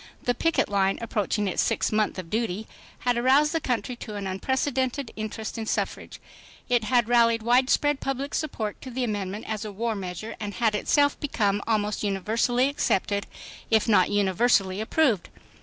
The 0.23 0.33
picket 0.33 0.67
line, 0.67 0.97
approaching 0.99 1.47
its 1.47 1.61
sixth 1.61 1.93
month 1.93 2.17
of 2.17 2.31
duty, 2.31 2.65
had 3.01 3.19
aroused 3.19 3.51
the 3.51 3.59
country 3.61 3.95
to 3.97 4.15
an 4.15 4.25
unprecedented 4.25 5.11
interest 5.15 5.59
in 5.59 5.67
suffrage; 5.67 6.19
it 6.67 6.85
had 6.85 7.07
rallied 7.07 7.43
widespread 7.43 7.99
public 7.99 8.33
support 8.33 8.81
to 8.81 8.89
the 8.89 9.03
amendment 9.03 9.45
as 9.47 9.63
a 9.63 9.71
war 9.71 9.93
measure, 9.95 10.35
and 10.39 10.55
had 10.55 10.73
itself 10.73 11.19
become 11.19 11.61
almost 11.67 12.01
univer 12.01 12.39
sally 12.39 12.67
accepted 12.67 13.27
if 13.69 13.87
not 13.87 14.09
universally 14.09 14.81
approved. 14.81 15.29